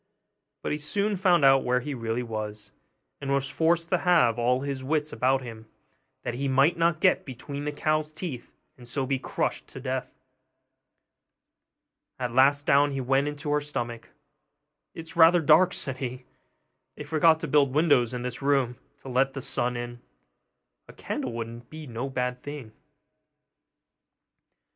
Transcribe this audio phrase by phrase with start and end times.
[0.63, 2.71] But he soon found out where he really was;
[3.21, 5.67] and was forced to have all his wits about him,
[6.23, 10.11] that he might not get between the cow's teeth, and so be crushed to death.
[12.17, 14.09] At last down he went into her stomach.
[14.95, 16.25] 'It is rather dark,' said he;
[16.95, 20.01] 'they forgot to build windows in this room to let the sun in;
[20.87, 22.71] a candle would be no bad thing.